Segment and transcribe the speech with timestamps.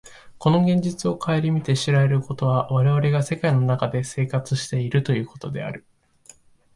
[0.39, 5.85] この現実を顧みて知られることは、我々が世界の中で生活しているということである。